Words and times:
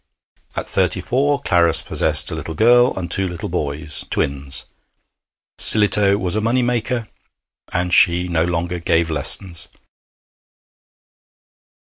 At 0.55 0.67
thirty 0.67 0.99
four 0.99 1.39
Clarice 1.43 1.83
possessed 1.83 2.31
a 2.31 2.35
little 2.35 2.55
girl 2.55 2.97
and 2.97 3.11
two 3.11 3.27
little 3.27 3.49
boys, 3.49 4.03
twins. 4.09 4.65
Sillitoe 5.59 6.17
was 6.17 6.35
a 6.35 6.41
money 6.41 6.63
maker, 6.63 7.07
and 7.71 7.93
she 7.93 8.27
no 8.27 8.43
longer 8.43 8.79
gave 8.79 9.11
lessons. 9.11 9.67